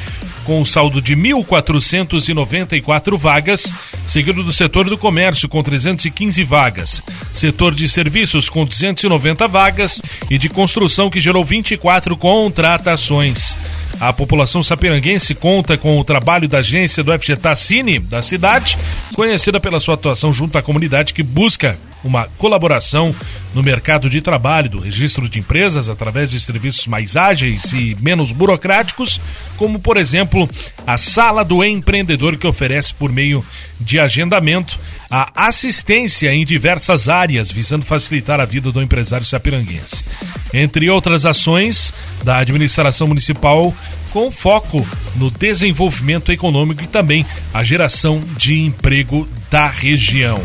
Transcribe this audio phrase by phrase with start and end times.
[0.46, 3.74] com um saldo de 1.494 vagas,
[4.08, 7.02] seguido do setor do comércio com 315 vagas,
[7.34, 13.56] setor de serviços com 290 vagas e de construção que gerou 24 contratações.
[14.00, 18.78] A população sapiranguense conta com o trabalho da agência do FGTA Cine da cidade,
[19.14, 23.14] conhecida pela sua atuação junto à comunidade que busca uma colaboração
[23.54, 28.32] no mercado de trabalho do registro de empresas através de serviços mais ágeis e menos
[28.32, 29.20] burocráticos,
[29.58, 30.50] como por exemplo
[30.86, 33.44] a Sala do Empreendedor que oferece por meio
[33.80, 40.06] de agendamento a assistência em diversas áreas visando facilitar a vida do empresário sapiranguense.
[40.54, 43.74] Entre outras ações da administração municipal
[44.12, 50.42] com foco no desenvolvimento econômico e também a geração de emprego da região.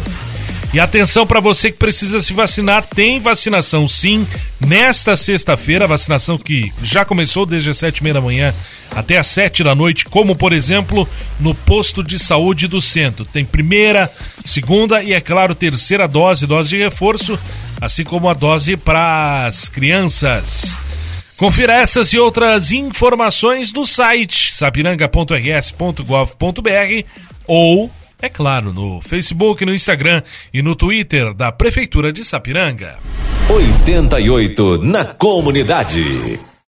[0.75, 4.27] E atenção para você que precisa se vacinar, tem vacinação sim.
[4.59, 8.53] Nesta sexta-feira, vacinação que já começou desde as sete e meia da manhã
[8.91, 11.09] até as sete da noite, como por exemplo
[11.39, 13.25] no posto de saúde do centro.
[13.25, 14.11] Tem primeira,
[14.45, 17.39] segunda e, é claro, terceira dose, dose de reforço,
[17.81, 20.77] assim como a dose para as crianças.
[21.37, 27.07] Confira essas e outras informações no site sapiranga.rs.gov.br
[27.47, 27.89] ou
[28.25, 32.99] é claro, no Facebook, no Instagram e no Twitter da Prefeitura de Sapiranga.
[33.51, 36.54] 88 na comunidade.